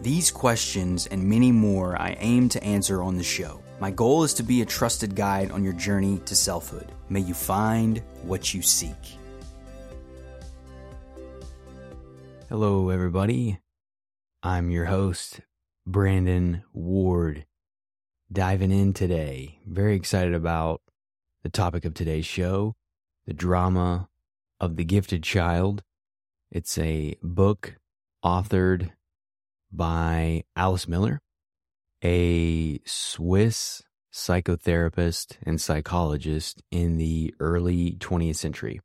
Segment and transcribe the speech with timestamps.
[0.00, 3.60] These questions and many more I aim to answer on the show.
[3.80, 6.92] My goal is to be a trusted guide on your journey to selfhood.
[7.08, 9.18] May you find what you seek.
[12.48, 13.58] Hello, everybody.
[14.40, 15.40] I'm your host,
[15.84, 17.44] Brandon Ward.
[18.30, 20.80] Diving in today, very excited about
[21.42, 22.76] the topic of today's show
[23.26, 24.08] the drama
[24.60, 25.82] of the gifted child.
[26.50, 27.74] It's a book
[28.24, 28.92] authored
[29.72, 31.20] by Alice Miller,
[32.02, 33.82] a Swiss
[34.12, 38.80] psychotherapist and psychologist in the early 20th century.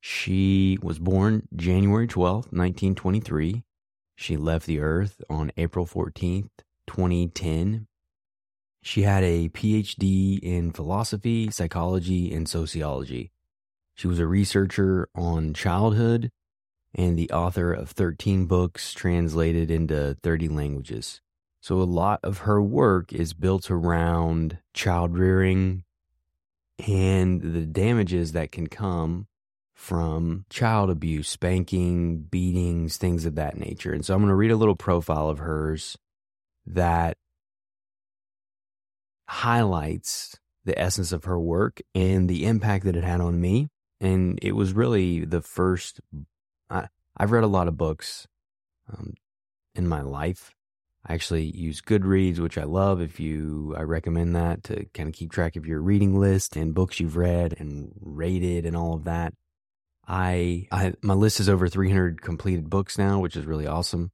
[0.00, 3.62] She was born January 12, 1923.
[4.16, 6.50] She left the earth on April 14th,
[6.86, 7.86] 2010.
[8.82, 13.30] She had a PhD in philosophy, psychology, and sociology.
[13.94, 16.30] She was a researcher on childhood
[16.94, 21.20] and the author of 13 books translated into 30 languages.
[21.60, 25.84] So a lot of her work is built around child rearing
[26.86, 29.28] and the damages that can come
[29.74, 33.92] from child abuse, spanking, beatings, things of that nature.
[33.92, 35.96] And so I'm going to read a little profile of hers
[36.66, 37.16] that
[39.28, 43.68] highlights the essence of her work and the impact that it had on me.
[44.00, 46.00] And it was really the first
[46.72, 48.26] I, I've read a lot of books
[48.92, 49.14] um,
[49.74, 50.54] in my life.
[51.06, 53.00] I actually use Goodreads, which I love.
[53.00, 56.74] If you, I recommend that to kind of keep track of your reading list and
[56.74, 59.34] books you've read and rated and all of that.
[60.06, 64.12] I, I, my list is over 300 completed books now, which is really awesome.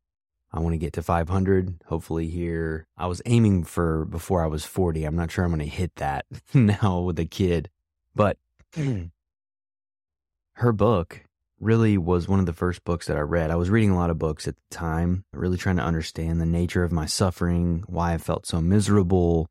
[0.51, 1.83] I want to get to 500.
[1.87, 5.05] Hopefully, here I was aiming for before I was 40.
[5.05, 7.69] I'm not sure I'm going to hit that now with a kid,
[8.15, 8.39] but
[10.55, 11.23] her book
[11.61, 13.51] really was one of the first books that I read.
[13.51, 16.47] I was reading a lot of books at the time, really trying to understand the
[16.47, 19.49] nature of my suffering, why I felt so miserable,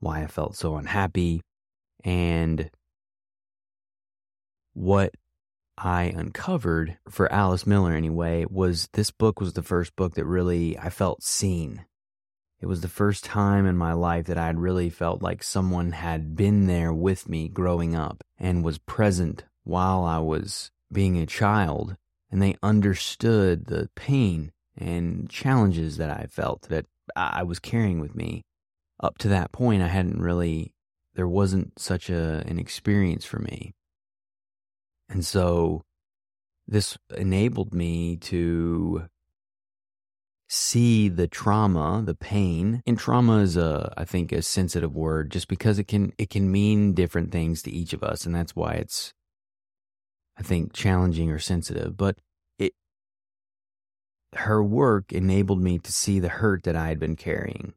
[0.00, 1.42] why I felt so unhappy,
[2.04, 2.70] and
[4.74, 5.14] what
[5.78, 10.78] I uncovered for Alice Miller anyway was this book was the first book that really
[10.78, 11.84] I felt seen.
[12.60, 15.92] It was the first time in my life that I had really felt like someone
[15.92, 21.26] had been there with me growing up and was present while I was being a
[21.26, 21.96] child
[22.30, 28.14] and they understood the pain and challenges that I felt that I was carrying with
[28.14, 28.44] me.
[29.00, 30.72] Up to that point, I hadn't really,
[31.14, 33.74] there wasn't such a, an experience for me.
[35.08, 35.82] And so
[36.66, 39.06] this enabled me to
[40.48, 42.82] see the trauma, the pain.
[42.86, 46.50] And trauma is a, I think, a sensitive word just because it can, it can
[46.50, 48.26] mean different things to each of us.
[48.26, 49.12] And that's why it's
[50.38, 52.18] I think, challenging or sensitive, but
[52.58, 52.74] it
[54.34, 57.74] her work enabled me to see the hurt that I had been carrying.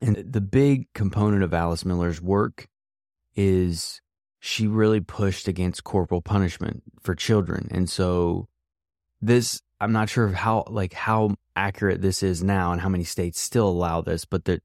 [0.00, 2.68] And the big component of Alice Miller's work
[3.34, 4.00] is
[4.40, 7.68] she really pushed against corporal punishment for children.
[7.70, 8.48] And so
[9.20, 13.04] this I'm not sure of how like how accurate this is now and how many
[13.04, 14.62] states still allow this, but that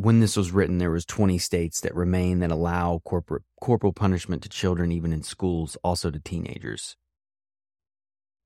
[0.00, 4.42] when this was written, there was 20 states that remain that allow corporate corporal punishment
[4.42, 6.96] to children, even in schools, also to teenagers.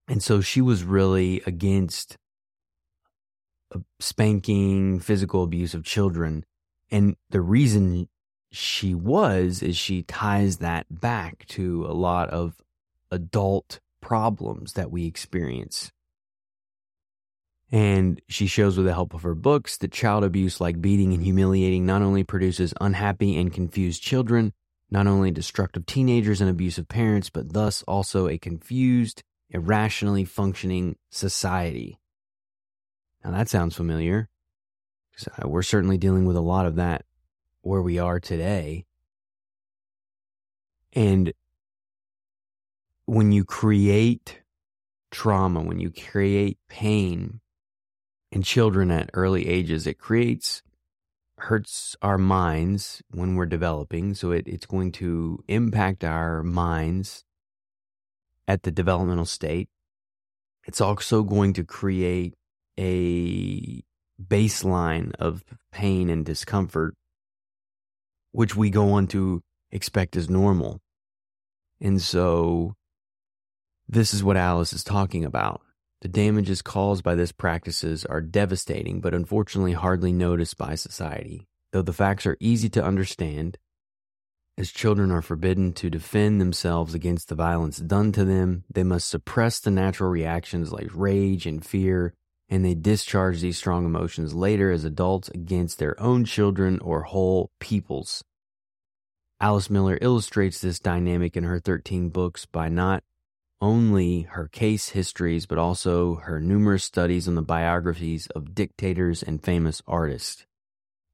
[0.08, 2.16] And so she was really against
[3.72, 6.44] uh, spanking, physical abuse of children.
[6.90, 8.08] And the reason
[8.50, 12.56] she was is she ties that back to a lot of
[13.12, 15.92] adult problems that we experience
[17.74, 21.24] and she shows with the help of her books that child abuse, like beating and
[21.24, 24.52] humiliating, not only produces unhappy and confused children,
[24.92, 31.98] not only destructive teenagers and abusive parents, but thus also a confused, irrationally functioning society.
[33.24, 34.28] Now that sounds familiar.
[35.42, 37.04] Uh, we're certainly dealing with a lot of that
[37.62, 38.86] where we are today.
[40.92, 41.32] And
[43.06, 44.42] when you create
[45.10, 47.40] trauma, when you create pain,
[48.34, 50.60] in children at early ages, it creates
[51.38, 54.12] hurts our minds when we're developing.
[54.14, 57.24] So it, it's going to impact our minds
[58.48, 59.68] at the developmental state.
[60.66, 62.34] It's also going to create
[62.78, 63.82] a
[64.20, 66.94] baseline of pain and discomfort,
[68.32, 70.80] which we go on to expect as normal.
[71.80, 72.74] And so
[73.88, 75.60] this is what Alice is talking about.
[76.04, 81.46] The damages caused by this practices are devastating, but unfortunately hardly noticed by society.
[81.72, 83.56] Though the facts are easy to understand,
[84.58, 89.08] as children are forbidden to defend themselves against the violence done to them, they must
[89.08, 92.12] suppress the natural reactions like rage and fear,
[92.50, 97.50] and they discharge these strong emotions later as adults against their own children or whole
[97.60, 98.22] peoples.
[99.40, 103.02] Alice Miller illustrates this dynamic in her 13 books by not
[103.64, 109.42] only her case histories, but also her numerous studies on the biographies of dictators and
[109.42, 110.44] famous artists.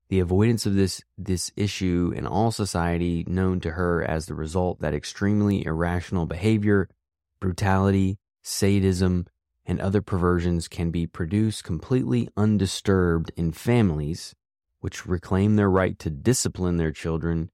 [0.08, 4.81] The avoidance of this, this issue in all society known to her as the result
[4.81, 6.88] that extremely irrational behavior,
[7.38, 9.29] brutality, sadism,
[9.64, 14.35] and other perversions can be produced completely undisturbed in families
[14.81, 17.50] which reclaim their right to discipline their children,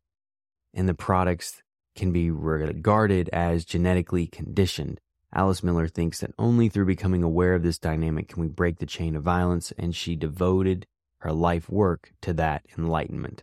[0.73, 1.63] and the products
[1.97, 5.01] can be regarded as genetically conditioned.
[5.35, 8.87] Alice Miller thinks that only through becoming aware of this dynamic can we break the
[8.87, 10.87] chain of violence, and she devoted
[11.19, 13.43] her life work to that enlightenment.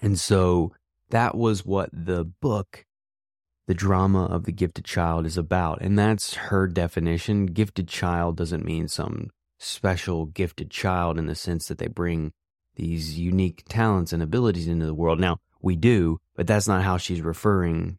[0.00, 0.72] And so
[1.10, 2.86] that was what the book,
[3.66, 5.82] The Drama of the Gifted Child, is about.
[5.82, 7.46] And that's her definition.
[7.46, 12.32] Gifted child doesn't mean some special gifted child in the sense that they bring
[12.76, 15.20] these unique talents and abilities into the world.
[15.20, 17.98] Now, we do, but that's not how she's referring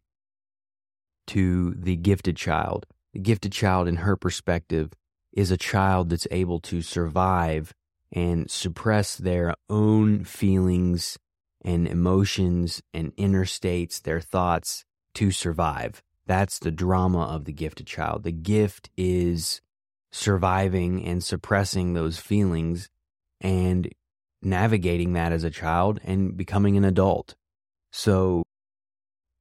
[1.28, 2.86] to the gifted child.
[3.12, 4.90] The gifted child, in her perspective,
[5.32, 7.72] is a child that's able to survive
[8.10, 11.20] and suppress their own feelings
[11.64, 14.84] and emotions and inner states, their thoughts
[15.14, 16.02] to survive.
[16.26, 18.24] That's the drama of the gifted child.
[18.24, 19.60] The gift is
[20.10, 22.88] surviving and suppressing those feelings
[23.40, 23.88] and
[24.42, 27.36] navigating that as a child and becoming an adult.
[27.92, 28.44] So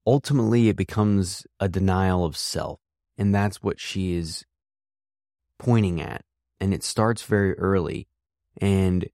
[0.05, 2.79] ultimately, it becomes a denial of self.
[3.17, 4.45] And that's what she is
[5.57, 6.23] pointing at.
[6.59, 8.07] And it starts very early.
[8.59, 9.07] And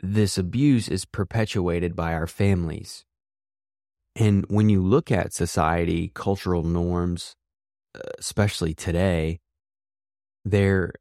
[0.00, 3.04] this abuse is perpetuated by our families.
[4.14, 7.34] And when you look at society, cultural norms,
[8.18, 9.40] especially today,
[10.44, 10.92] there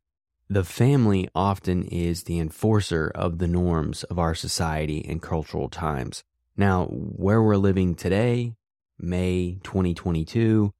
[0.49, 6.23] the family often is the enforcer of the norms of our society and cultural times.
[6.57, 8.55] Now, where we're living today,
[8.97, 10.73] May 2022,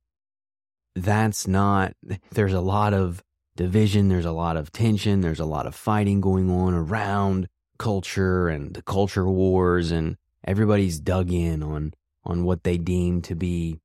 [0.95, 1.93] that's not,
[2.31, 3.23] there's a lot of
[3.55, 7.47] division, there's a lot of tension, there's a lot of fighting going on around
[7.77, 11.93] culture and the culture wars, and everybody's dug in on,
[12.23, 13.79] on what they deem to be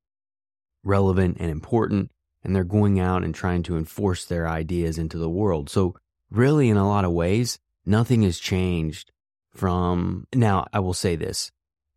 [0.83, 2.11] relevant and important,
[2.43, 5.69] and they're going out and trying to enforce their ideas into the world.
[5.69, 5.95] So,
[6.31, 9.13] really, in a lot of ways, nothing has changed
[9.55, 10.67] from now.
[10.73, 11.53] I will say this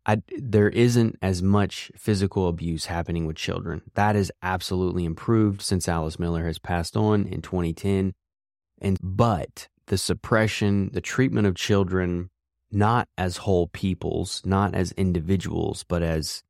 [0.06, 3.82] I, there isn't as much physical abuse happening with children.
[3.94, 8.12] That has absolutely improved since Alice Miller has passed on in 2010.
[8.80, 12.30] And but the suppression, the treatment of children,
[12.70, 16.44] not as whole peoples, not as individuals, but as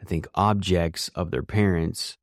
[0.00, 2.16] I think objects of their parents,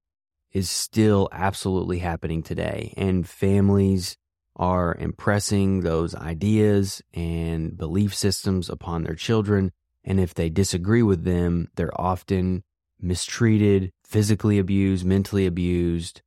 [0.52, 2.96] is still absolutely happening today.
[2.98, 4.18] And families
[4.56, 9.72] are impressing those ideas and belief systems upon their children
[10.10, 12.64] and if they disagree with them, they're often
[13.00, 16.24] mistreated, physically abused, mentally abused,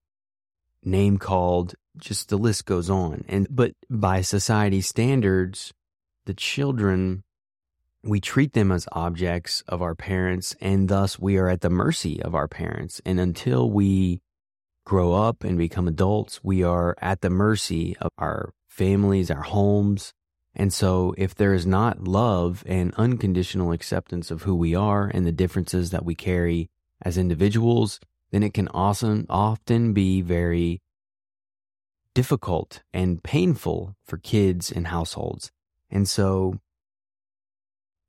[0.85, 3.25] name called, just the list goes on.
[3.29, 5.73] And but by society standards,
[6.27, 7.25] the children
[8.05, 12.21] we treat them as objects of our parents and thus we are at the mercy
[12.23, 13.01] of our parents.
[13.05, 14.21] And until we
[14.85, 20.13] grow up and become adults, we are at the mercy of our families, our homes,
[20.55, 25.27] and so, if there is not love and unconditional acceptance of who we are and
[25.27, 26.69] the differences that we carry
[27.01, 27.99] as individuals,
[28.33, 30.83] then it can often, often be very
[32.15, 35.51] difficult and painful for kids and households.
[35.91, 36.61] And so,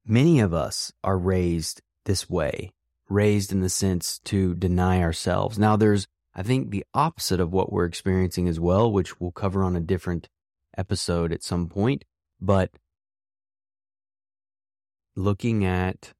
[0.05, 2.73] many of us are raised this way,
[3.07, 5.57] raised in the sense to deny ourselves.
[5.57, 9.63] Now, there's, I think, the opposite of what we're experiencing as well, which we'll cover
[9.63, 10.27] on a different
[10.77, 12.03] episode at some point
[12.43, 12.69] but
[15.15, 16.13] looking at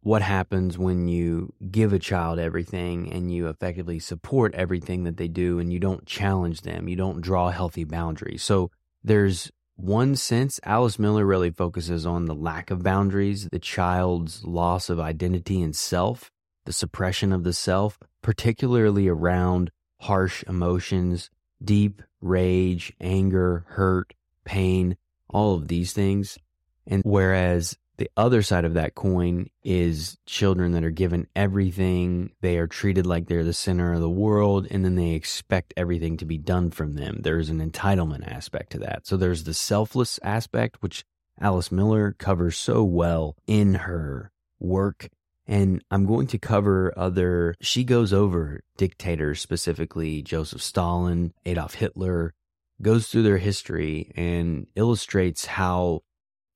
[0.00, 5.28] what happens when you give a child everything and you effectively support everything that they
[5.28, 8.42] do and you don't challenge them, you don't draw healthy boundaries.
[8.42, 8.70] So
[9.04, 14.88] there's one sense, Alice Miller really focuses on the lack of boundaries, the child's loss
[14.88, 16.30] of identity and self,
[16.64, 21.28] the suppression of the self, particularly around harsh emotions,
[21.62, 24.14] deep rage, anger, hurt,
[24.46, 24.96] pain,
[25.28, 26.38] all of these things.
[26.86, 32.30] And whereas the other side of that coin is children that are given everything.
[32.40, 36.16] They are treated like they're the center of the world, and then they expect everything
[36.18, 37.20] to be done from them.
[37.22, 39.06] There's an entitlement aspect to that.
[39.06, 41.04] So there's the selfless aspect, which
[41.40, 45.08] Alice Miller covers so well in her work.
[45.46, 52.34] And I'm going to cover other, she goes over dictators, specifically Joseph Stalin, Adolf Hitler,
[52.82, 56.02] goes through their history and illustrates how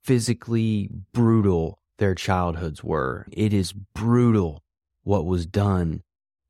[0.03, 3.27] physically brutal their childhoods were.
[3.33, 4.63] It is brutal
[5.03, 6.03] what was done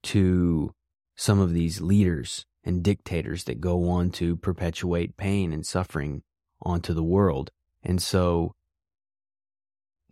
[0.02, 0.74] to
[1.16, 6.22] some of these leaders and dictators that go on to perpetuate pain and suffering
[6.62, 7.50] onto the world.
[7.82, 8.54] And so,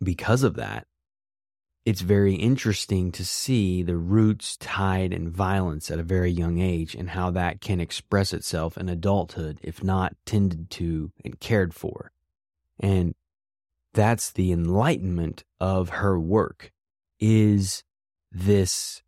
[0.01, 0.87] because of that,
[1.89, 6.93] it's very interesting to see the roots tied in violence at a very young age
[6.93, 12.11] and how that can express itself in adulthood if not tended to and cared for.
[12.79, 13.15] And
[13.91, 16.71] that's the enlightenment of her work
[17.19, 17.83] is
[18.31, 19.01] this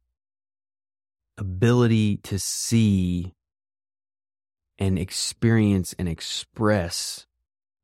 [1.37, 3.35] ability to see
[4.79, 7.27] and experience and express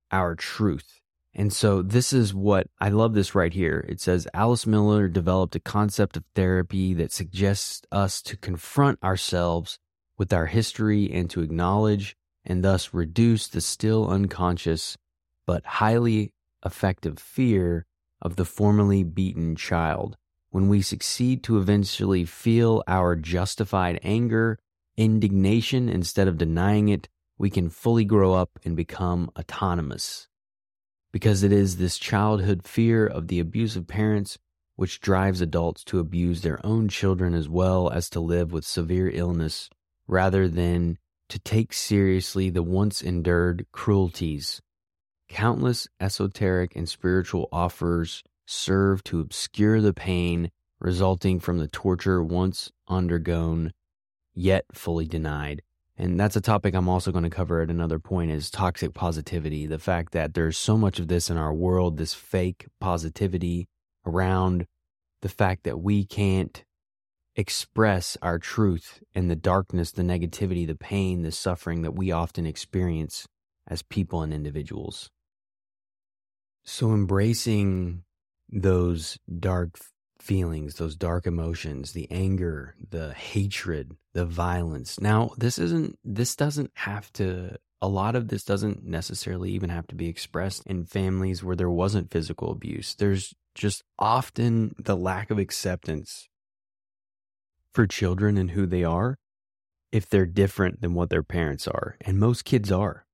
[0.09, 0.96] our truth.
[1.37, 3.85] And so this is what I love this right here.
[3.87, 9.77] It says Alice Miller developed a concept of therapy that suggests us to confront ourselves
[10.17, 14.97] with our history and to acknowledge and thus reduce the still unconscious
[15.45, 16.33] but highly
[16.65, 17.85] effective fear
[18.19, 20.17] of the formerly beaten child.
[20.49, 24.57] When we succeed to eventually feel our justified anger,
[24.97, 30.27] indignation, instead of denying it, we can fully grow up and become autonomous.
[31.17, 34.37] Because it is this childhood fear of the abusive parents
[34.75, 39.09] which drives adults to abuse their own children as well as to live with severe
[39.09, 39.67] illness
[40.07, 44.61] rather than to take seriously the once endured cruelties
[45.27, 52.71] Countless esoteric and spiritual offers serve to obscure the pain resulting from the torture once
[52.87, 53.73] undergone,
[54.35, 55.63] yet fully denied.
[55.97, 59.65] And that's a topic I'm also going to cover at another point is toxic positivity.
[59.65, 63.67] The fact that there's so much of this in our world, this fake positivity
[64.05, 64.67] around
[65.23, 66.63] the fact that we can't
[67.35, 72.45] express our truth and the darkness, the negativity, the pain, the suffering that we often
[72.45, 73.27] experience
[73.67, 75.09] as people and individuals.
[76.63, 78.03] So embracing
[78.49, 79.79] those dark
[80.21, 84.99] feelings, those dark emotions, the anger, the hatred, the violence.
[84.99, 89.87] Now, this isn't, this doesn't have to, a lot of this doesn't necessarily even have
[89.87, 92.95] to be expressed in families where there wasn't physical abuse.
[92.95, 96.27] There's just often the lack of acceptance
[97.73, 99.17] for children and who they are
[99.91, 101.95] if they're different than what their parents are.
[102.01, 103.07] And most kids are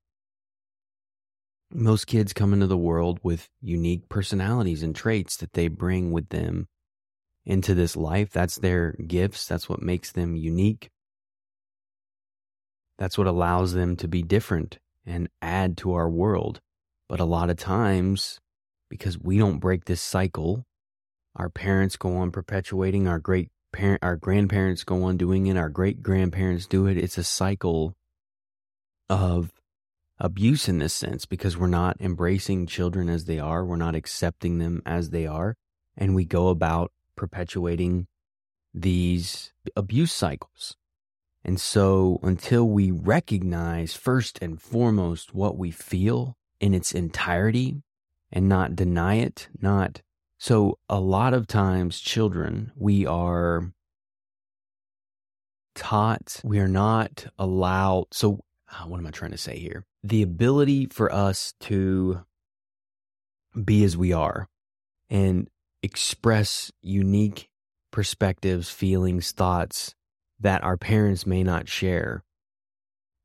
[1.74, 6.30] most kids come into the world with unique personalities and traits that they bring with
[6.30, 6.68] them
[7.46, 8.32] into this life.
[8.32, 9.48] That's their gifts.
[9.48, 10.90] That's what makes them unique.
[12.98, 16.62] That's what allows them to be different and add to our world.
[17.10, 18.40] But a lot of times,
[18.90, 20.66] because we don't break this cycle,
[21.36, 25.70] our parents go on perpetuating, our great parent, our grandparents go on doing it, our
[25.70, 26.98] great grandparents do it.
[26.98, 27.94] It's a cycle
[29.10, 29.52] of
[30.18, 34.60] abuse in this sense because we're not embracing children as they are, we're not accepting
[34.60, 35.56] them as they are,
[35.98, 36.93] and we go about
[37.24, 38.06] perpetuating
[38.74, 40.76] these abuse cycles.
[41.46, 47.82] And so, until we recognize first and foremost what we feel in its entirety
[48.30, 50.02] and not deny it, not
[50.38, 53.72] so, a lot of times, children, we are
[55.74, 58.08] taught, we are not allowed.
[58.12, 59.86] So, uh, what am I trying to say here?
[60.04, 62.26] The ability for us to
[63.64, 64.50] be as we are
[65.10, 65.48] and
[65.84, 67.50] express unique
[67.92, 69.94] perspectives, feelings, thoughts
[70.40, 72.24] that our parents may not share.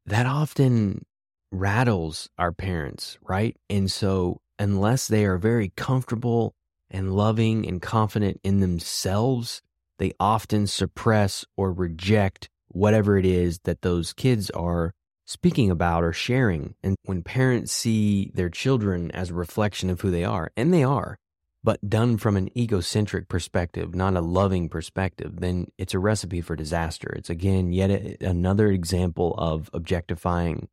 [0.05, 1.07] That often
[1.51, 3.57] rattles our parents, right?
[3.71, 6.55] And so, unless they are very comfortable
[6.91, 9.63] and loving and confident in themselves,
[9.99, 14.93] they often suppress or reject whatever it is that those kids are
[15.27, 16.75] speaking about or sharing.
[16.83, 20.83] And when parents see their children as a reflection of who they are, and they
[20.83, 21.19] are,
[21.65, 26.57] but done from an egocentric perspective, not a loving perspective, then it's a recipe for
[26.57, 27.13] disaster.
[27.17, 27.91] It's again yet
[28.23, 30.69] another example of objectifying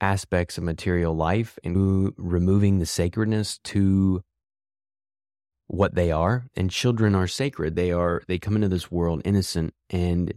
[0.00, 4.22] aspects of material life and removing the sacredness to
[5.66, 6.46] what they are.
[6.56, 7.76] And children are sacred.
[7.76, 10.34] They are they come into this world innocent and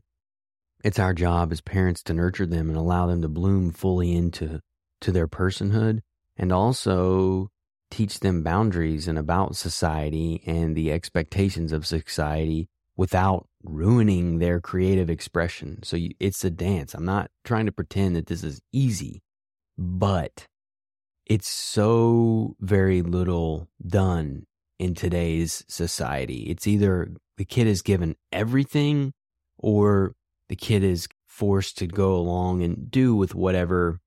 [0.84, 4.60] it's our job as parents to nurture them and allow them to bloom fully into
[5.02, 6.02] to their personhood.
[6.38, 7.50] And also
[7.92, 15.10] teach them boundaries and about society and the expectations of society without ruining their creative
[15.10, 15.82] expression.
[15.84, 16.94] So you, it's a dance.
[16.94, 19.22] I'm not trying to pretend that this is easy,
[19.78, 20.48] but
[21.26, 24.46] it's so very little done
[24.80, 26.44] in today's society.
[26.50, 29.14] It's either the kid is given everything
[29.58, 30.14] or
[30.50, 34.00] the kid is forced to go along and do with whatever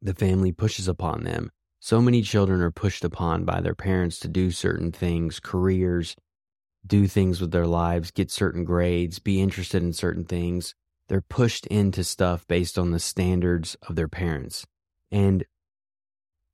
[0.00, 1.50] the family pushes upon them.
[1.88, 6.16] So many children are pushed upon by their parents to do certain things, careers,
[6.86, 10.74] do things with their lives, get certain grades, be interested in certain things.
[11.08, 14.66] They're pushed into stuff based on the standards of their parents.
[15.10, 15.46] And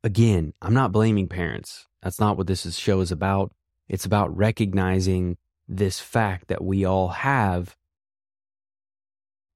[0.05, 1.89] again, I'm not blaming parents.
[2.01, 3.51] That's not what this show is about.
[3.89, 5.37] It's about recognizing
[5.67, 7.77] this fact that we all have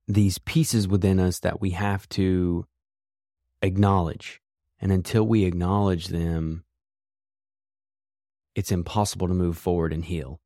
[0.08, 2.66] these pieces within us that we have to
[3.62, 4.42] acknowledge.
[4.80, 6.64] And until we acknowledge them,
[8.54, 10.40] it's impossible to move forward and heal.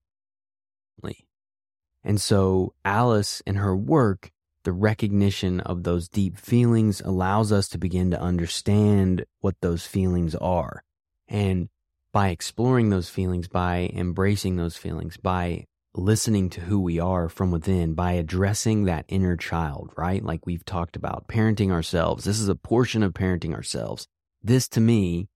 [2.05, 4.31] And so, Alice, in her work,
[4.65, 10.35] the recognition of those deep feelings allows us to begin to understand what those feelings
[10.37, 10.83] are.
[11.29, 11.69] And
[12.13, 17.51] by exploring those feelings, by embracing those feelings, by listening to who we are from
[17.51, 20.25] within, by addressing that inner child, right?
[20.25, 22.25] Like we've talked about, parenting ourselves.
[22.25, 24.07] This is a portion of parenting ourselves.
[24.43, 25.29] This to me,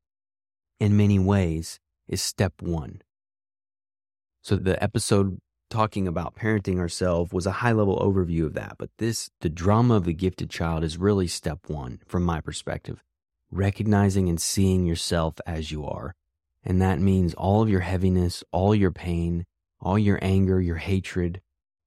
[0.81, 3.03] in many ways, is step one.
[4.43, 5.39] So the episode
[5.71, 8.77] talking about parenting ourselves was a high level overview of that.
[8.79, 13.03] But this, the drama of the gifted child, is really step one from my perspective.
[13.51, 16.15] Recognizing and seeing yourself as you are.
[16.65, 19.47] And that means all of your heaviness, all your pain,
[19.81, 21.41] all your anger, your hatred,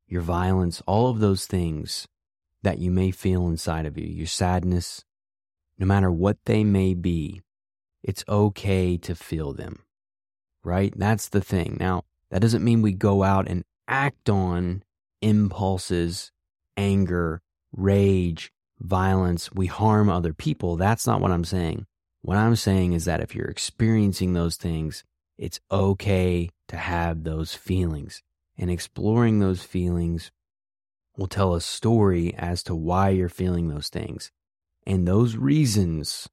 [0.07, 2.07] your violence, all of those things
[2.63, 5.03] that you may feel inside of you, your sadness,
[5.79, 7.41] no matter what they may be,
[8.03, 9.79] it's okay to feel them,
[10.63, 10.93] right?
[10.95, 11.77] That's the thing.
[11.80, 14.84] Now, that doesn't mean we go out and act on
[15.21, 16.32] impulses,
[16.77, 19.51] anger, rage, violence.
[19.51, 20.75] We harm other people.
[20.75, 21.86] That's not what I'm saying.
[22.21, 25.03] What I'm saying is that if you're experiencing those things,
[25.38, 28.21] it's okay to have those feelings.
[28.58, 30.32] And exploring those feelings
[31.17, 34.32] will tell a story as to why you're feeling those things.
[34.89, 36.28] And those reasons,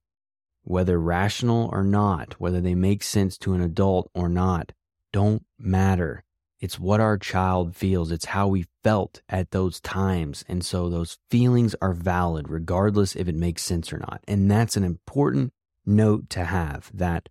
[0.63, 4.71] whether rational or not, whether they make sense to an adult or not,
[5.13, 6.23] don't matter.
[6.59, 8.11] It's what our child feels.
[8.11, 10.43] It's how we felt at those times.
[10.47, 14.23] And so those feelings are valid regardless if it makes sense or not.
[14.27, 15.53] And that's an important
[15.85, 17.29] note to have that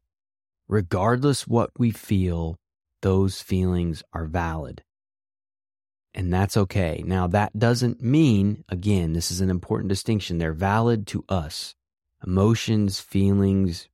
[0.69, 2.57] regardless what we feel,
[3.03, 4.85] those feelings are valid.
[6.16, 7.05] And that's okay.
[7.07, 10.38] Now, that doesn't mean, again, this is an important distinction.
[10.38, 11.74] They're valid to us.
[12.26, 13.88] Emotions, feelings,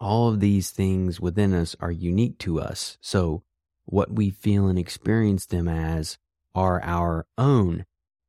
[0.00, 2.98] all of these things within us are unique to us.
[3.00, 3.42] So,
[3.84, 6.18] what we feel and experience them as
[6.54, 7.84] are our own.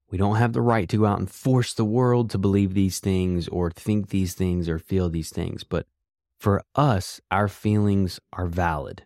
[0.09, 2.99] We don't have the right to go out and force the world to believe these
[2.99, 5.63] things or think these things or feel these things.
[5.63, 5.85] But
[6.39, 9.05] for us, our feelings are valid.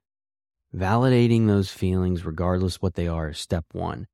[0.75, 4.05] Validating those feelings, regardless what they are, is step one.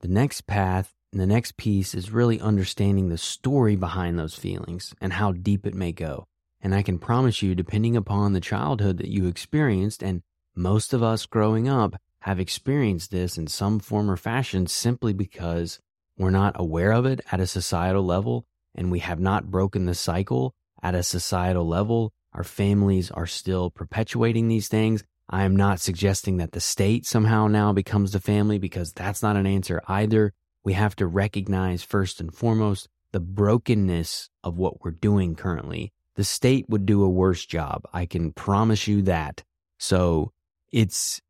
[0.00, 4.94] The next path, and the next piece is really understanding the story behind those feelings
[5.00, 6.26] and how deep it may go.
[6.60, 10.22] And I can promise you, depending upon the childhood that you experienced, and
[10.54, 15.78] most of us growing up have experienced this in some form or fashion simply because
[16.18, 19.94] we're not aware of it at a societal level and we have not broken the
[19.94, 22.12] cycle at a societal level.
[22.32, 27.48] Our families are still perpetuating these things I am not suggesting that the state somehow
[27.48, 30.32] now becomes the family because that's not an answer either.
[30.62, 35.92] We have to recognize first and foremost the brokenness of what we're doing currently.
[36.14, 37.82] The state would do a worse job.
[37.92, 39.42] I can promise you that.
[39.78, 40.32] So
[40.72, 41.20] it's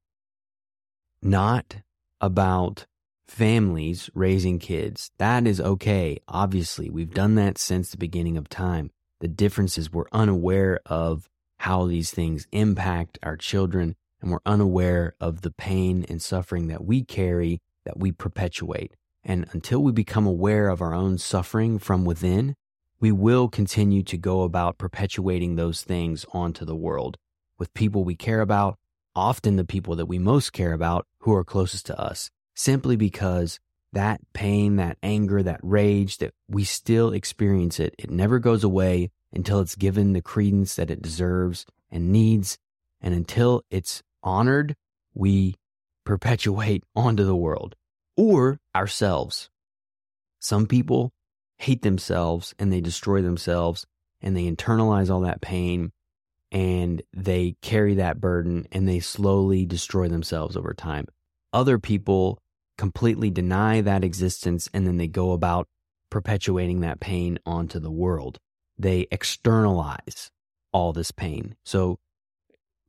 [1.22, 1.76] not
[2.20, 2.86] about
[3.26, 5.10] families raising kids.
[5.18, 6.18] That is okay.
[6.28, 8.90] Obviously, we've done that since the beginning of time.
[9.20, 11.28] The difference is we're unaware of
[11.66, 16.84] how these things impact our children, and we're unaware of the pain and suffering that
[16.84, 18.94] we carry that we perpetuate.
[19.24, 22.54] And until we become aware of our own suffering from within,
[23.00, 27.16] we will continue to go about perpetuating those things onto the world
[27.58, 28.76] with people we care about,
[29.16, 33.58] often the people that we most care about who are closest to us, simply because
[33.96, 37.94] that pain, that anger, that rage, that we still experience it.
[37.98, 42.58] It never goes away until it's given the credence that it deserves and needs.
[43.00, 44.76] And until it's honored,
[45.14, 45.54] we
[46.04, 47.74] perpetuate onto the world
[48.18, 49.48] or ourselves.
[50.40, 51.10] Some people
[51.56, 53.86] hate themselves and they destroy themselves
[54.20, 55.90] and they internalize all that pain
[56.52, 61.06] and they carry that burden and they slowly destroy themselves over time.
[61.54, 62.38] Other people
[62.78, 65.68] completely deny that existence and then they go about
[66.10, 68.38] perpetuating that pain onto the world.
[68.78, 70.30] They externalize
[70.72, 71.56] all this pain.
[71.64, 71.98] So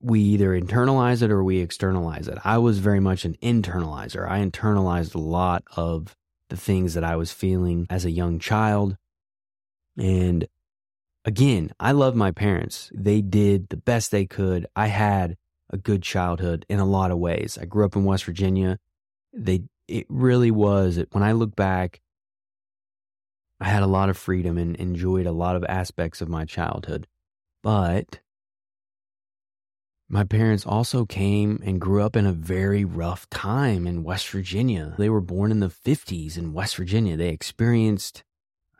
[0.01, 2.37] we either internalize it or we externalize it.
[2.43, 4.29] I was very much an internalizer.
[4.29, 6.15] I internalized a lot of
[6.49, 8.97] the things that I was feeling as a young child.
[9.97, 10.47] And
[11.25, 12.91] again, I love my parents.
[12.93, 14.67] They did the best they could.
[14.75, 15.35] I had
[15.69, 17.57] a good childhood in a lot of ways.
[17.59, 18.79] I grew up in West Virginia.
[19.33, 22.01] They it really was when I look back
[23.59, 27.07] I had a lot of freedom and enjoyed a lot of aspects of my childhood.
[27.63, 28.19] But
[30.07, 34.93] my parents also came and grew up in a very rough time in West Virginia.
[34.97, 37.17] They were born in the 50s in West Virginia.
[37.17, 38.23] They experienced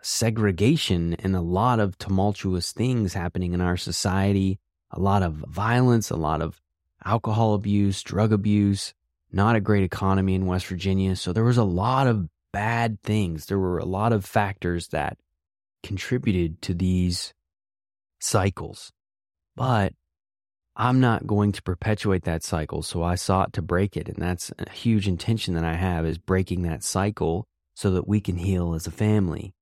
[0.02, 4.60] segregation and a lot of tumultuous things happening in our society,
[4.92, 6.62] a lot of violence, a lot of
[7.04, 8.94] alcohol abuse, drug abuse,
[9.32, 11.16] not a great economy in West Virginia.
[11.16, 13.46] So there was a lot of bad things.
[13.46, 15.18] There were a lot of factors that
[15.84, 17.34] contributed to these
[18.20, 18.92] cycles.
[19.56, 19.94] But
[20.76, 22.84] I'm not going to perpetuate that cycle.
[22.84, 24.08] So I sought to break it.
[24.08, 28.22] And that's a huge intention that I have is breaking that cycle so that we
[28.22, 29.54] can heal as a family.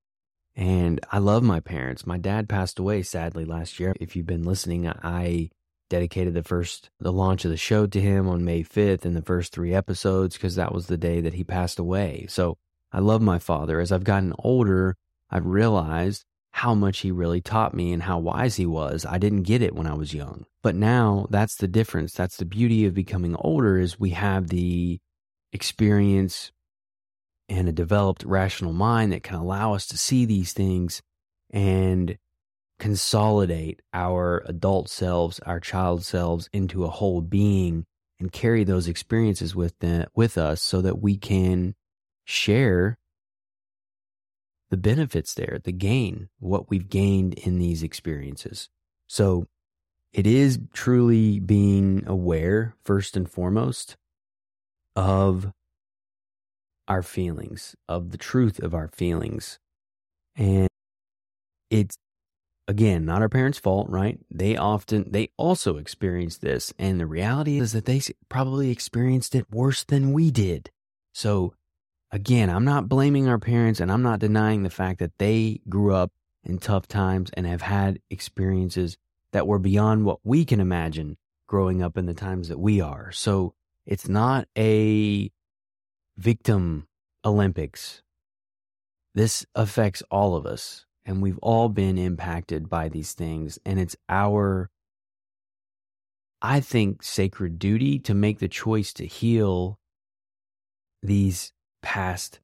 [0.55, 2.05] And I love my parents.
[2.05, 3.93] My dad passed away sadly last year.
[3.99, 5.49] If you've been listening, I
[5.89, 9.21] dedicated the first, the launch of the show to him on May 5th in the
[9.21, 12.25] first three episodes because that was the day that he passed away.
[12.29, 12.57] So
[12.91, 13.79] I love my father.
[13.79, 14.95] As I've gotten older,
[15.29, 19.05] I've realized how much he really taught me and how wise he was.
[19.05, 20.45] I didn't get it when I was young.
[20.63, 22.13] But now that's the difference.
[22.13, 24.99] That's the beauty of becoming older is we have the
[25.51, 26.51] experience
[27.49, 31.01] and a developed rational mind that can allow us to see these things
[31.51, 32.17] and
[32.79, 37.85] consolidate our adult selves, our child selves into a whole being
[38.19, 41.75] and carry those experiences with them, with us so that we can
[42.25, 42.97] share
[44.69, 48.69] the benefits there, the gain, what we've gained in these experiences.
[49.07, 49.45] So
[50.11, 53.95] it is truly being aware, first and foremost,
[54.95, 55.51] of
[56.87, 59.59] our feelings, of the truth of our feelings.
[60.35, 60.69] And
[61.69, 61.97] it's,
[62.67, 64.19] again, not our parents' fault, right?
[64.29, 66.73] They often, they also experienced this.
[66.79, 70.71] And the reality is that they probably experienced it worse than we did.
[71.13, 71.53] So
[72.11, 75.93] again, I'm not blaming our parents and I'm not denying the fact that they grew
[75.93, 76.11] up
[76.43, 78.97] in tough times and have had experiences
[79.31, 83.11] that were beyond what we can imagine growing up in the times that we are.
[83.11, 83.53] So
[83.85, 85.31] it's not a
[86.17, 86.87] victim
[87.23, 88.01] Olympics.
[89.13, 93.95] This affects all of us and we've all been impacted by these things and it's
[94.09, 94.69] our
[96.41, 99.79] I think sacred duty to make the choice to heal
[101.01, 102.39] these past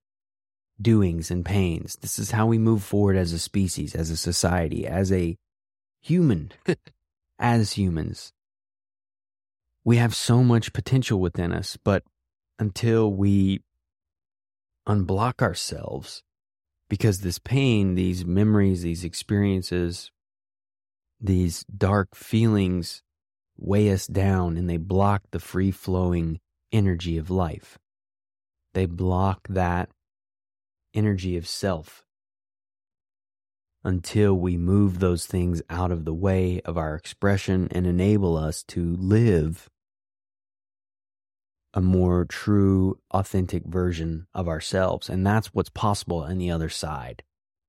[0.82, 1.98] doings and pains.
[2.02, 5.38] This is how we move forward as a species, as a society, as a
[6.02, 6.52] human,
[7.40, 8.34] as humans.
[9.84, 12.04] We have so much potential within us, but
[12.60, 13.62] until we
[14.88, 16.24] unblock ourselves,
[16.92, 20.12] because this pain, these memories, these experiences,
[21.22, 23.02] these dark feelings
[23.58, 26.42] weigh us down and they block the free flowing
[26.74, 27.80] energy of life.
[28.74, 29.88] They block that
[30.94, 32.04] energy of self
[33.86, 38.64] until we move those things out of the way of our expression and enable us
[38.64, 39.70] to live
[41.74, 45.10] a more true, authentic version of ourselves.
[45.10, 47.24] And that's what's possible on the other side.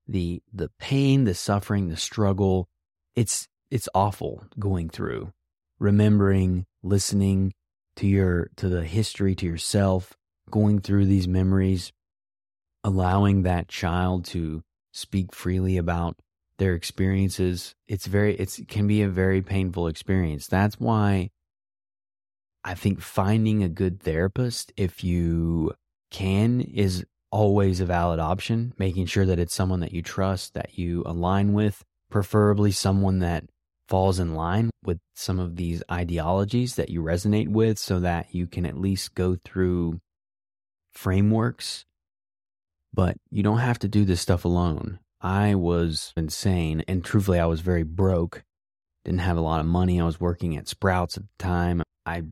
[0.08, 2.68] The, the pain, the suffering, the struggle,
[3.14, 5.32] it's, it's awful going through,
[5.78, 7.54] remembering, listening
[7.96, 10.14] to your, to the history, to yourself,
[10.50, 11.92] going through these memories,
[12.82, 14.62] allowing that child to
[14.92, 16.16] speak freely about
[16.58, 20.46] their experiences, it's very, it's, it can be a very painful experience.
[20.46, 21.30] That's why
[22.64, 25.72] I think finding a good therapist, if you
[26.10, 28.72] can, is always a valid option.
[28.78, 33.44] Making sure that it's someone that you trust, that you align with, preferably someone that
[33.88, 38.46] falls in line with some of these ideologies that you resonate with so that you
[38.46, 40.00] can at least go through
[40.92, 41.84] frameworks,
[42.94, 44.98] but you don't have to do this stuff alone.
[45.20, 48.44] I was insane, and truthfully, I was very broke.
[49.04, 50.00] Didn't have a lot of money.
[50.00, 51.82] I was working at Sprouts at the time.
[52.06, 52.24] I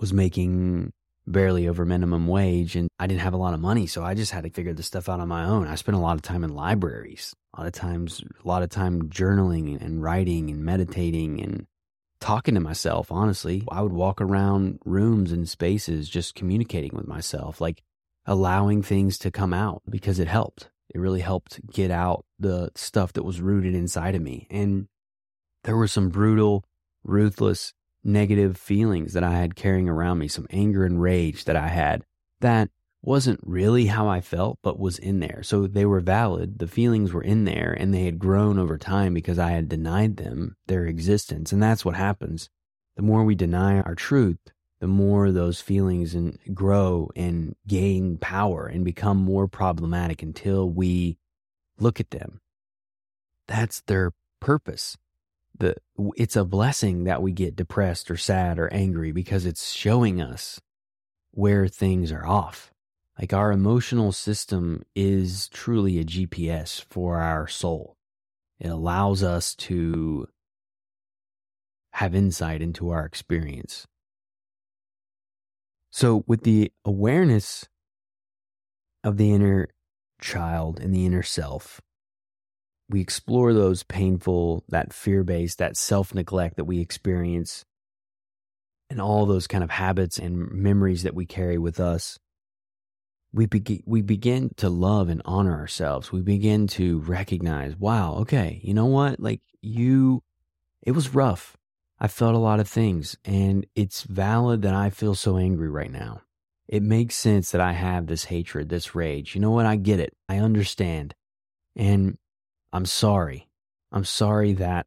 [0.00, 0.92] was making
[1.26, 3.86] barely over minimum wage and I didn't have a lot of money.
[3.86, 5.68] So I just had to figure this stuff out on my own.
[5.68, 8.70] I spent a lot of time in libraries, a lot of times, a lot of
[8.70, 11.66] time journaling and writing and meditating and
[12.20, 13.12] talking to myself.
[13.12, 17.82] Honestly, I would walk around rooms and spaces just communicating with myself, like
[18.26, 20.70] allowing things to come out because it helped.
[20.92, 24.48] It really helped get out the stuff that was rooted inside of me.
[24.50, 24.88] And
[25.64, 26.64] there were some brutal,
[27.04, 31.68] ruthless, negative feelings that I had carrying around me, some anger and rage that I
[31.68, 32.04] had
[32.40, 32.70] that
[33.02, 35.42] wasn't really how I felt, but was in there.
[35.42, 36.58] So they were valid.
[36.58, 40.16] The feelings were in there and they had grown over time because I had denied
[40.16, 41.52] them their existence.
[41.52, 42.50] And that's what happens.
[42.96, 44.38] The more we deny our truth,
[44.80, 51.18] the more those feelings and grow and gain power and become more problematic until we
[51.78, 52.40] look at them.
[53.46, 54.96] That's their purpose
[55.60, 55.76] the
[56.16, 60.60] it's a blessing that we get depressed or sad or angry because it's showing us
[61.30, 62.72] where things are off.
[63.18, 67.96] Like our emotional system is truly a GPS for our soul.
[68.58, 70.26] It allows us to
[71.92, 73.86] have insight into our experience.
[75.90, 77.68] So, with the awareness
[79.02, 79.68] of the inner
[80.20, 81.80] child and the inner self,
[82.90, 87.64] we explore those painful, that fear based, that self neglect that we experience,
[88.90, 92.18] and all those kind of habits and memories that we carry with us.
[93.32, 96.10] We, begin we begin to love and honor ourselves.
[96.10, 99.20] We begin to recognize, wow, okay, you know what?
[99.20, 100.24] Like you,
[100.82, 101.56] it was rough.
[102.00, 105.92] I felt a lot of things, and it's valid that I feel so angry right
[105.92, 106.22] now.
[106.66, 109.34] It makes sense that I have this hatred, this rage.
[109.34, 109.66] You know what?
[109.66, 110.16] I get it.
[110.28, 111.14] I understand.
[111.76, 112.16] And
[112.72, 113.48] I'm sorry.
[113.92, 114.86] I'm sorry that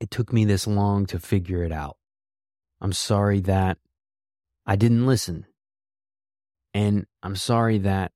[0.00, 1.96] it took me this long to figure it out.
[2.80, 3.78] I'm sorry that
[4.66, 5.46] I didn't listen.
[6.72, 8.12] And I'm sorry that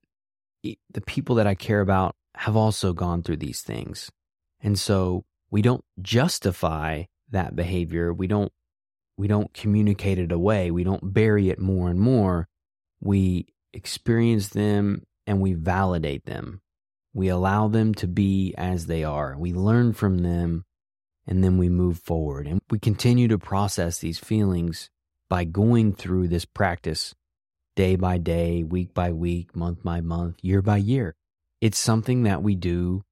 [0.63, 4.11] the people that I care about have also gone through these things.
[4.61, 8.13] And so we don't justify that behavior.
[8.13, 8.53] We don't
[9.17, 10.71] we don't communicate it away.
[10.71, 12.49] We don't bury it more and more.
[13.01, 16.63] We experience them and we validate them.
[17.15, 19.37] We allow them to be as they are.
[19.39, 20.65] We learn from them
[21.27, 22.47] and then we move forward.
[22.47, 24.91] And we continue to process these feelings
[25.29, 27.15] by going through this practice
[27.77, 31.15] day by day, week by week, month by month, year by year.
[31.61, 33.05] It's something that we do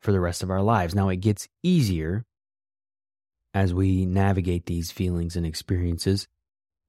[0.00, 0.94] for the rest of our lives.
[0.94, 2.24] Now, it gets easier
[3.54, 6.28] as we navigate these feelings and experiences.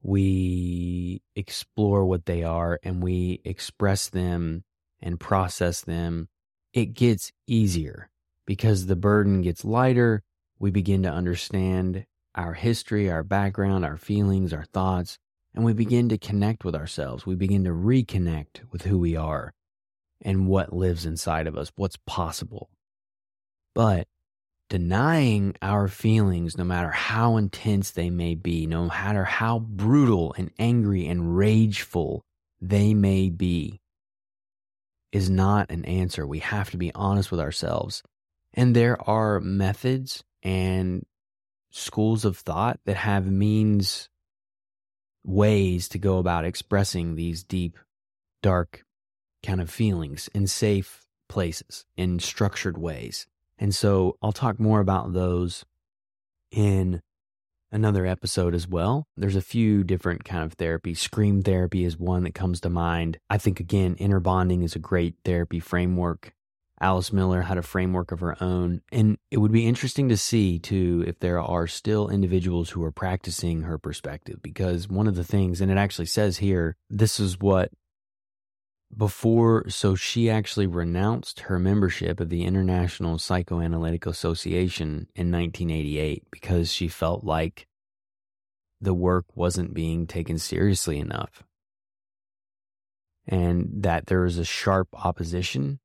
[0.02, 4.64] We explore what they are and we express them
[5.02, 6.28] and process them
[6.74, 8.10] it gets easier
[8.46, 10.24] because the burden gets lighter.
[10.60, 12.06] We begin to understand
[12.36, 15.18] our history, our background, our feelings, our thoughts,
[15.54, 17.26] and we begin to connect with ourselves.
[17.26, 19.54] We begin to reconnect with who we are
[20.22, 22.70] and what lives inside of us, what's possible.
[23.74, 24.08] But
[24.70, 30.52] denying our feelings, no matter how intense they may be, no matter how brutal and
[30.60, 32.24] angry and rageful
[32.62, 33.79] they may be,
[35.12, 36.26] is not an answer.
[36.26, 38.04] We have to be honest with ourselves.
[38.54, 41.06] And there are methods and
[41.72, 44.10] schools of thought that have means,
[45.24, 47.78] ways to go about expressing these deep,
[48.42, 48.84] dark
[49.44, 53.28] kind of feelings in safe places, in structured ways.
[53.58, 55.66] And so I'll talk more about those
[56.52, 57.02] in
[57.72, 59.08] another episode as well.
[59.18, 60.94] There's a few different kind of therapy.
[60.94, 63.20] Scream therapy is one that comes to mind.
[63.30, 66.34] I think again, inner bonding is a great therapy framework.
[66.82, 68.82] Alice Miller had a framework of her own.
[68.92, 72.92] And it would be interesting to see, too, if there are still individuals who are
[72.92, 74.40] practicing her perspective.
[74.42, 77.72] Because one of the things, and it actually says here, this is what
[78.96, 86.72] before, so she actually renounced her membership of the International Psychoanalytic Association in 1988 because
[86.72, 87.68] she felt like
[88.82, 91.44] the work wasn't being taken seriously enough.
[93.28, 95.80] And that there was a sharp opposition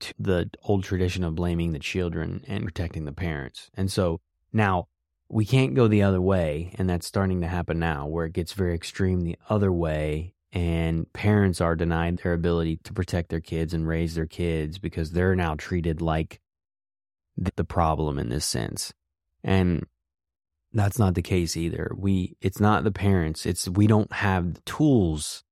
[0.00, 3.70] to the old tradition of blaming the children and protecting the parents.
[3.74, 4.20] And so
[4.52, 4.88] now
[5.30, 6.74] we can't go the other way.
[6.78, 11.10] And that's starting to happen now, where it gets very extreme the other way and
[11.12, 15.34] parents are denied their ability to protect their kids and raise their kids because they're
[15.34, 16.40] now treated like
[17.56, 18.92] the problem in this sense.
[19.42, 19.86] And
[20.72, 21.92] that's not the case either.
[21.96, 25.42] We it's not the parents, it's we don't have the tools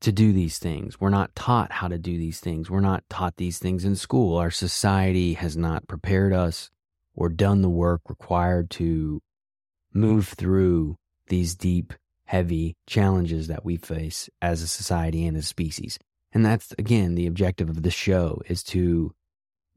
[0.00, 0.98] to do these things.
[0.98, 2.70] We're not taught how to do these things.
[2.70, 4.38] We're not taught these things in school.
[4.38, 6.70] Our society has not prepared us
[7.14, 9.20] or done the work required to
[9.92, 10.96] move through
[11.28, 11.92] these deep
[12.30, 15.98] heavy challenges that we face as a society and as a species.
[16.30, 19.12] And that's again the objective of the show is to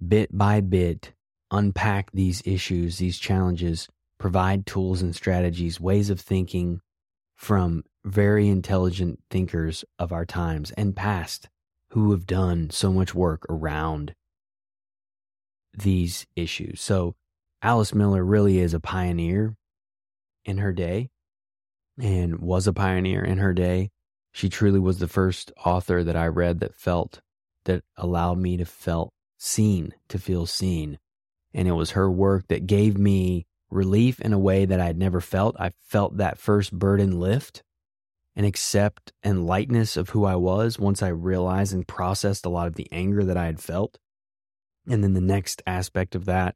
[0.08, 1.14] bit by bit
[1.50, 3.88] unpack these issues, these challenges,
[4.20, 6.80] provide tools and strategies, ways of thinking
[7.34, 11.50] from very intelligent thinkers of our times and past
[11.90, 14.14] who have done so much work around
[15.76, 16.80] these issues.
[16.82, 17.16] So,
[17.64, 19.56] Alice Miller really is a pioneer
[20.46, 21.10] in her day
[22.00, 23.92] and was a pioneer in her day.
[24.32, 27.22] She truly was the first author that I read that felt
[27.66, 30.98] that allowed me to felt seen, to feel seen.
[31.54, 34.98] And it was her work that gave me relief in a way that I had
[34.98, 35.56] never felt.
[35.60, 37.64] I felt that first burden lift
[38.36, 42.68] and accept and lightness of who I was once I realized and processed a lot
[42.68, 44.00] of the anger that I had felt.
[44.88, 46.56] And then the next aspect of that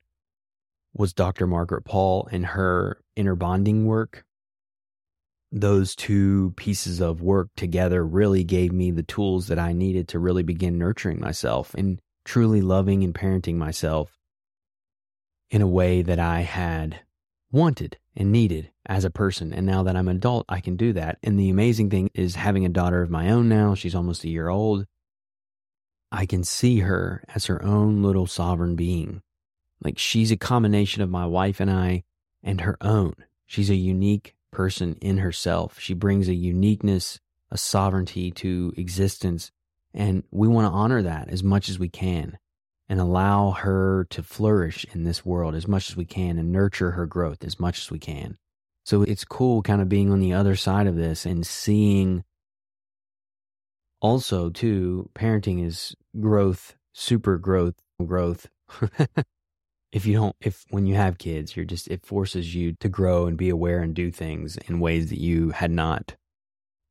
[0.93, 1.45] was Dr.
[1.45, 4.25] Margaret Paul and her inner bonding work
[5.51, 10.19] those two pieces of work together really gave me the tools that I needed to
[10.19, 14.17] really begin nurturing myself and truly loving and parenting myself
[15.49, 16.99] in a way that I had
[17.51, 19.53] wanted and needed as a person.
[19.53, 21.17] And now that I'm an adult, I can do that.
[21.23, 24.29] And the amazing thing is having a daughter of my own now, she's almost a
[24.29, 24.85] year old.
[26.11, 29.21] I can see her as her own little sovereign being.
[29.81, 32.03] Like she's a combination of my wife and I
[32.43, 33.13] and her own.
[33.45, 35.79] She's a unique person in herself.
[35.79, 37.19] She brings a uniqueness,
[37.51, 39.51] a sovereignty to existence.
[39.93, 42.37] And we want to honor that as much as we can
[42.89, 46.91] and allow her to flourish in this world as much as we can and nurture
[46.91, 48.37] her growth as much as we can.
[48.83, 52.23] So it's cool kind of being on the other side of this and seeing
[53.99, 58.47] also too parenting is growth, super growth, growth.
[59.91, 63.25] if you don't if when you have kids you're just it forces you to grow
[63.25, 66.15] and be aware and do things in ways that you had not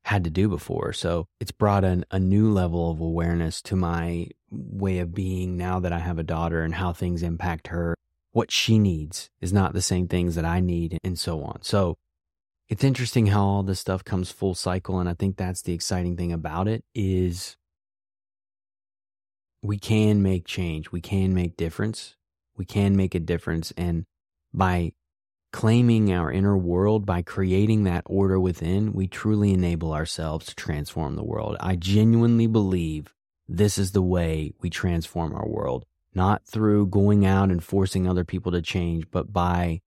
[0.07, 0.93] had to do before.
[0.93, 5.81] So it's brought an, a new level of awareness to my way of being now
[5.81, 7.97] that i have a daughter and how things impact her.
[8.31, 11.63] What she needs is not the same things that i need and so on.
[11.63, 11.97] So
[12.69, 16.17] it's interesting how all this stuff comes full cycle and i think that's the exciting
[16.17, 17.57] thing about it is
[19.61, 20.93] we can make change.
[20.93, 22.15] We can make difference
[22.57, 23.73] we can make a difference.
[23.77, 24.07] And
[24.53, 24.93] by
[25.53, 31.17] claiming our inner world, by creating that order within, we truly enable ourselves to transform
[31.17, 31.57] the world.
[31.61, 33.15] I genuinely believe
[33.49, 38.25] this is the way we transform our world, not through going out and forcing other
[38.25, 39.81] people to change, but by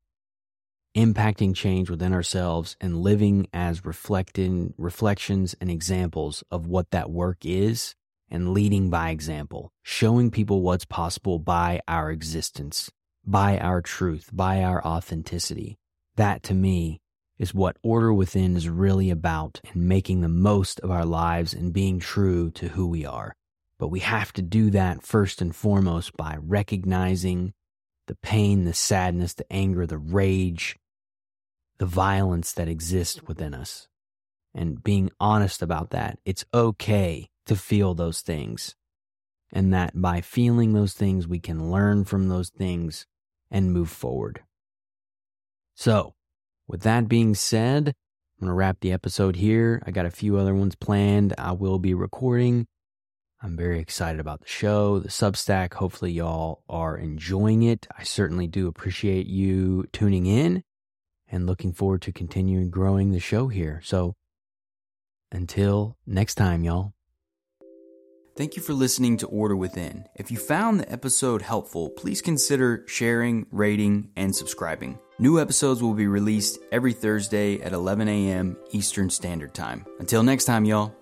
[0.95, 7.37] impacting change within ourselves and living as reflecting reflections and examples of what that work
[7.43, 7.95] is
[8.31, 12.91] and leading by example, showing people what's possible by our existence,
[13.25, 15.77] by our truth, by our authenticity.
[16.15, 16.99] That to me
[17.37, 21.71] is what Order Within is really about and making the most of our lives and
[21.71, 23.35] being true to who we are.
[23.77, 27.53] But we have to do that first and foremost by recognizing
[28.07, 30.75] the pain, the sadness, the anger, the rage,
[31.77, 33.87] the violence that exists within us
[34.53, 36.19] and being honest about that.
[36.25, 38.75] It's okay to feel those things.
[39.51, 43.07] And that by feeling those things, we can learn from those things
[43.49, 44.43] and move forward.
[45.73, 46.13] So,
[46.67, 49.81] with that being said, I'm going to wrap the episode here.
[49.87, 51.33] I got a few other ones planned.
[51.37, 52.67] I will be recording.
[53.41, 55.73] I'm very excited about the show, the Substack.
[55.73, 57.87] Hopefully, y'all are enjoying it.
[57.97, 60.63] I certainly do appreciate you tuning in
[61.27, 63.81] and looking forward to continuing growing the show here.
[63.83, 64.13] So,
[65.31, 66.93] until next time, y'all.
[68.39, 70.05] Thank you for listening to Order Within.
[70.15, 74.97] If you found the episode helpful, please consider sharing, rating, and subscribing.
[75.19, 78.55] New episodes will be released every Thursday at 11 a.m.
[78.71, 79.85] Eastern Standard Time.
[79.99, 80.95] Until next time, y'all.